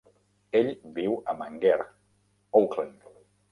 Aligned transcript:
Ell 0.59 0.71
viu 0.95 1.19
a 1.33 1.37
Mangere, 1.43 1.87
Auckland. 2.63 3.09